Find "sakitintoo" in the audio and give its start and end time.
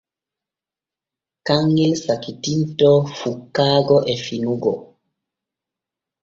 2.05-2.99